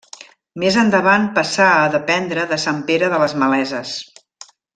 [0.61, 3.93] Més endavant passà a dependre de Sant Pere de les Maleses.